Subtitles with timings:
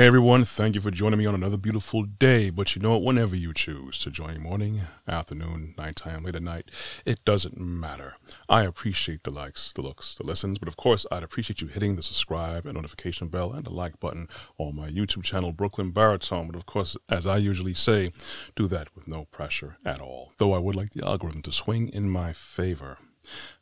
[0.00, 2.48] Hey everyone, thank you for joining me on another beautiful day.
[2.48, 3.02] But you know what?
[3.02, 6.70] Whenever you choose to join morning, afternoon, nighttime, late at night,
[7.04, 8.14] it doesn't matter.
[8.48, 11.96] I appreciate the likes, the looks, the listens, but of course, I'd appreciate you hitting
[11.96, 16.46] the subscribe and notification bell and the like button on my YouTube channel, Brooklyn Baritone.
[16.46, 18.10] But of course, as I usually say,
[18.56, 20.32] do that with no pressure at all.
[20.38, 22.96] Though I would like the algorithm to swing in my favor.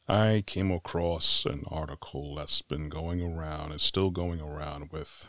[0.09, 5.27] I came across an article that's been going around, is still going around with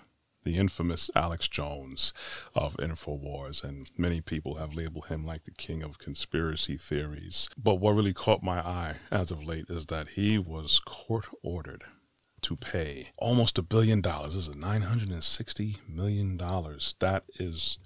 [0.49, 2.12] the infamous Alex Jones
[2.55, 7.48] of InfoWars, and many people have labeled him like the king of conspiracy theories.
[7.55, 11.84] But what really caught my eye as of late is that he was court ordered
[12.41, 14.34] to pay almost a billion dollars.
[14.34, 16.38] This is $960 million.
[16.38, 17.78] That is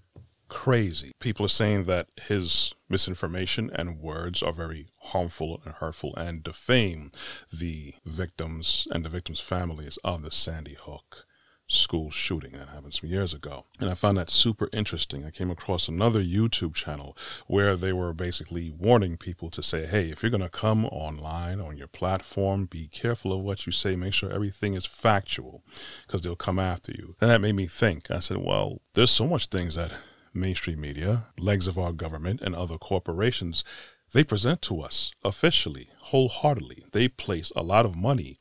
[0.47, 1.11] crazy.
[1.19, 7.11] People are saying that his misinformation and words are very harmful and hurtful and defame
[7.51, 11.25] the victims and the victims' families of the Sandy Hook
[11.67, 13.65] school shooting that happened some years ago.
[13.79, 15.25] And I found that super interesting.
[15.25, 20.09] I came across another YouTube channel where they were basically warning people to say, hey,
[20.09, 23.95] if you're going to come online on your platform, be careful of what you say.
[23.95, 25.63] Make sure everything is factual
[26.05, 27.15] because they'll come after you.
[27.21, 28.11] And that made me think.
[28.11, 29.93] I said, well, there's so much things that
[30.33, 33.63] mainstream media, legs of our government, and other corporations
[34.13, 36.85] they present to us officially, wholeheartedly.
[36.91, 38.37] They place a lot of money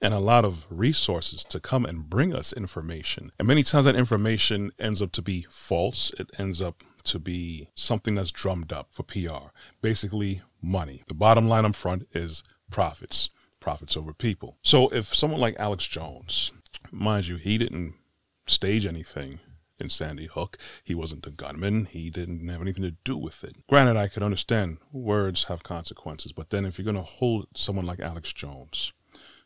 [0.00, 3.32] and a lot of resources to come and bring us information.
[3.38, 6.12] And many times that information ends up to be false.
[6.18, 9.50] It ends up to be something that's drummed up for PR.
[9.82, 11.02] Basically, money.
[11.06, 14.58] The bottom line up front is profits, profits over people.
[14.62, 16.52] So if someone like Alex Jones,
[16.92, 17.94] mind you, he didn't
[18.46, 19.40] stage anything
[19.78, 20.58] in Sandy Hook.
[20.84, 21.86] He wasn't a gunman.
[21.86, 23.66] He didn't have anything to do with it.
[23.66, 27.86] Granted, I could understand words have consequences, but then if you're going to hold someone
[27.86, 28.92] like Alex Jones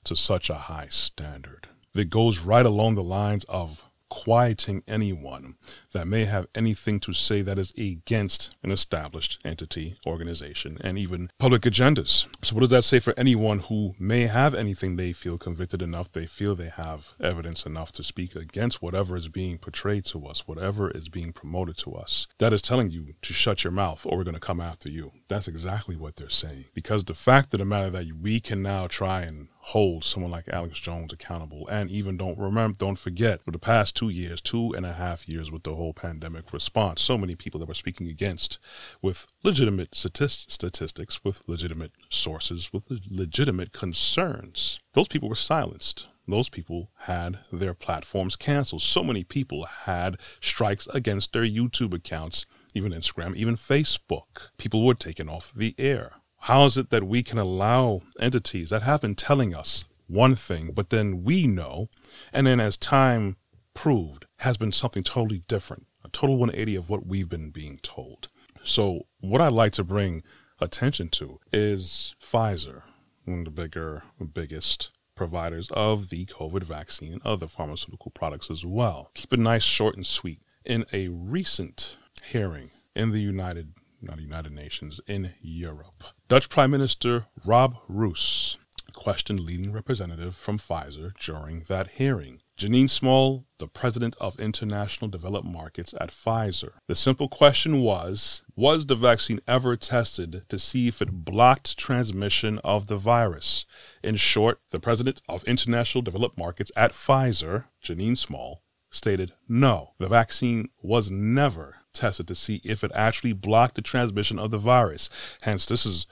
[0.05, 3.83] to such a high standard that goes right along the lines of
[4.15, 5.57] quieting anyone
[5.93, 11.29] that may have anything to say that is against an established entity, organization, and even
[11.39, 12.27] public agendas.
[12.41, 16.13] So, what does that say for anyone who may have anything they feel convicted enough,
[16.13, 20.47] they feel they have evidence enough to speak against whatever is being portrayed to us,
[20.47, 22.29] whatever is being promoted to us?
[22.39, 25.11] That is telling you to shut your mouth or we're going to come after you.
[25.27, 26.67] That's exactly what they're saying.
[26.73, 30.47] Because the fact of the matter that we can now try and hold someone like
[30.49, 31.67] Alex Jones accountable.
[31.69, 35.27] And even don't remember, don't forget, for the past two years, two and a half
[35.27, 38.59] years with the whole pandemic response, so many people that were speaking against
[39.01, 44.81] with legitimate statistics, with legitimate sources, with legitimate concerns.
[44.93, 46.09] Those people were silenced.
[46.29, 48.83] Those people had their platforms canceled.
[48.83, 54.51] So many people had strikes against their YouTube accounts, even Instagram, even Facebook.
[54.59, 56.13] People were taken off the air.
[56.45, 60.73] How is it that we can allow entities that have been telling us one thing,
[60.75, 61.89] but then we know,
[62.35, 63.39] and then as time
[63.73, 68.29] proved, has been something totally different, a total 180 of what we've been being told.
[68.63, 70.23] So, what I'd like to bring
[70.61, 72.83] attention to is Pfizer,
[73.25, 74.03] one of the bigger,
[74.35, 79.11] biggest providers of the COVID vaccine and other pharmaceutical products as well.
[79.15, 80.43] Keep it nice, short, and sweet.
[80.67, 83.73] In a recent hearing in the United
[84.05, 86.05] not United Nations, in Europe.
[86.29, 88.59] Dutch Prime Minister Rob Roos
[88.95, 92.41] questioned leading representative from Pfizer during that hearing.
[92.57, 96.75] Janine Small, the president of international developed markets at Pfizer.
[96.87, 102.61] The simple question was Was the vaccine ever tested to see if it blocked transmission
[102.63, 103.67] of the virus?
[104.03, 108.63] In short, the president of international developed markets at Pfizer, Janine Small,
[108.95, 114.39] stated no, the vaccine was never tested to see if it actually blocked the transmission
[114.39, 115.11] of the virus.
[115.43, 116.07] Hence, this is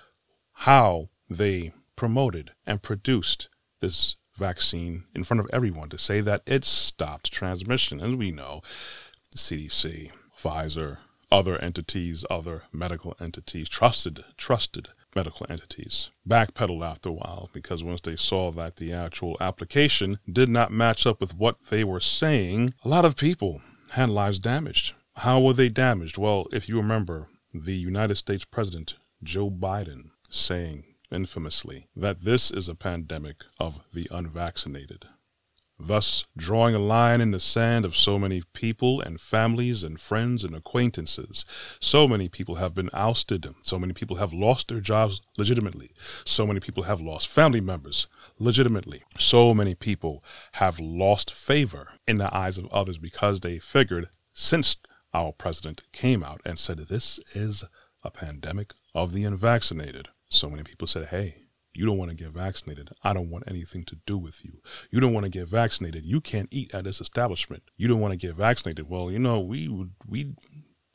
[0.53, 3.49] how they promoted and produced
[3.81, 8.01] this vaccine in front of everyone to say that it stopped transmission.
[8.01, 8.63] As we know,
[9.31, 10.99] the CDC, Pfizer,
[11.31, 18.01] other entities, other medical entities, trusted, trusted medical entities backpedaled after a while because once
[18.01, 22.75] they saw that the actual application did not match up with what they were saying,
[22.85, 23.61] a lot of people
[23.91, 24.95] had lives damaged.
[25.17, 26.17] How were they damaged?
[26.17, 32.69] Well, if you remember the United States President Joe Biden saying infamously that this is
[32.69, 35.05] a pandemic of the unvaccinated
[35.87, 40.45] thus drawing a line in the sand of so many people and families and friends
[40.45, 41.45] and acquaintances.
[41.81, 43.55] So many people have been ousted.
[43.63, 45.93] So many people have lost their jobs legitimately.
[46.25, 48.07] So many people have lost family members
[48.39, 49.03] legitimately.
[49.19, 50.23] So many people
[50.55, 54.77] have lost favor in the eyes of others because they figured since
[55.15, 57.65] our president came out and said this is
[58.03, 60.09] a pandemic of the unvaccinated.
[60.29, 61.37] So many people said, hey,
[61.75, 62.91] You don't want to get vaccinated.
[63.03, 64.61] I don't want anything to do with you.
[64.91, 66.05] You don't want to get vaccinated.
[66.05, 67.63] You can't eat at this establishment.
[67.77, 68.89] You don't want to get vaccinated.
[68.89, 70.35] Well, you know, we would we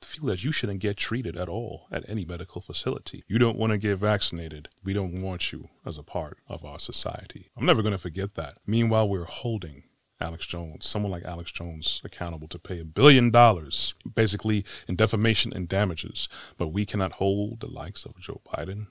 [0.04, 3.24] feel that you shouldn't get treated at all at any medical facility.
[3.28, 4.70] You don't want to get vaccinated.
[4.84, 7.50] We don't want you as a part of our society.
[7.58, 8.58] I'm never going to forget that.
[8.66, 9.84] Meanwhile, we're holding
[10.20, 15.52] Alex Jones, someone like Alex Jones, accountable to pay a billion dollars, basically in defamation
[15.54, 16.28] and damages.
[16.58, 18.88] But we cannot hold the likes of Joe Biden,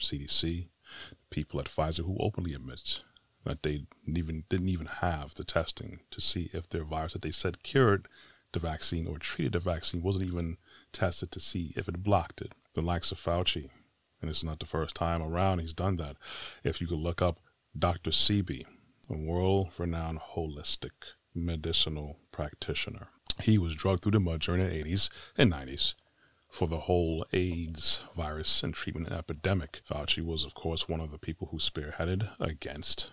[0.00, 0.68] CDC,
[1.30, 3.02] people at Pfizer who openly admit
[3.44, 7.30] that they even didn't even have the testing to see if their virus that they
[7.30, 8.06] said cured
[8.52, 10.56] the vaccine or treated the vaccine wasn't even
[10.92, 12.52] tested to see if it blocked it.
[12.74, 13.68] The likes of Fauci,
[14.20, 16.16] and it's not the first time around he's done that.
[16.64, 17.38] If you could look up
[17.78, 18.10] Dr.
[18.10, 18.64] Sebi,
[19.08, 20.90] a world renowned holistic
[21.34, 23.08] medicinal practitioner,
[23.40, 25.94] he was drugged through the mud during the 80s and 90s
[26.50, 29.80] for the whole AIDS virus and treatment epidemic.
[29.88, 33.10] Fauci was, of course, one of the people who spearheaded against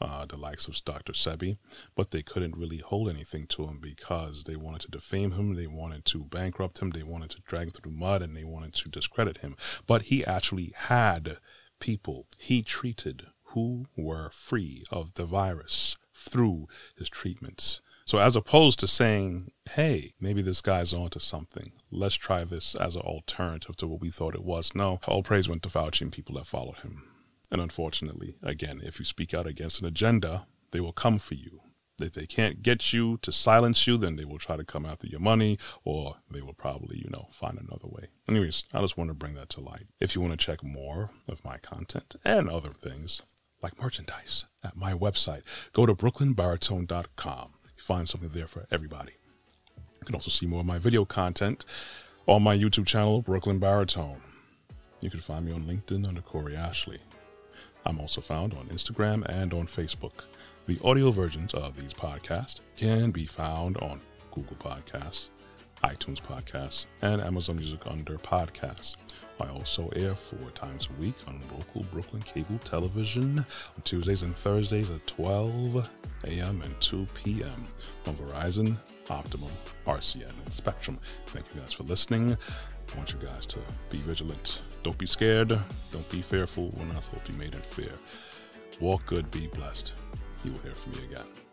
[0.00, 1.12] uh, the likes of Dr.
[1.12, 1.56] Sebi,
[1.96, 5.66] but they couldn't really hold anything to him because they wanted to defame him, they
[5.66, 8.88] wanted to bankrupt him, they wanted to drag him through mud, and they wanted to
[8.88, 9.56] discredit him.
[9.86, 11.38] But he actually had
[11.80, 17.80] people he treated who were free of the virus through his treatments.
[18.08, 22.96] So as opposed to saying, hey, maybe this guy's onto something, let's try this as
[22.96, 24.74] an alternative to what we thought it was.
[24.74, 27.06] No, all praise went to Fauci and people that followed him.
[27.50, 31.60] And unfortunately, again, if you speak out against an agenda, they will come for you.
[32.00, 35.06] If they can't get you to silence you, then they will try to come after
[35.06, 38.06] your money or they will probably, you know, find another way.
[38.26, 39.84] Anyways, I just want to bring that to light.
[40.00, 43.20] If you want to check more of my content and other things
[43.62, 45.42] like merchandise at my website,
[45.74, 47.50] go to brooklynbaritone.com.
[47.78, 49.12] You find something there for everybody.
[50.00, 51.64] You can also see more of my video content
[52.26, 54.20] on my YouTube channel, Brooklyn Baritone.
[55.00, 56.98] You can find me on LinkedIn under Corey Ashley.
[57.86, 60.24] I'm also found on Instagram and on Facebook.
[60.66, 64.00] The audio versions of these podcasts can be found on
[64.32, 65.28] Google Podcasts,
[65.84, 68.96] iTunes Podcasts, and Amazon Music under Podcasts.
[69.40, 74.34] I also air four times a week on local Brooklyn cable television on Tuesdays and
[74.34, 75.88] Thursdays at 12
[76.26, 76.62] a.m.
[76.62, 77.64] and 2 p.m.
[78.06, 78.76] on Verizon,
[79.08, 79.52] Optimum,
[79.86, 80.98] RCN, and Spectrum.
[81.26, 82.36] Thank you guys for listening.
[82.92, 83.58] I want you guys to
[83.90, 84.62] be vigilant.
[84.82, 85.58] Don't be scared.
[85.90, 86.70] Don't be fearful.
[86.76, 87.92] We're not supposed to be made in fear.
[88.80, 89.92] Walk good, be blessed.
[90.44, 91.47] You will hear from me again.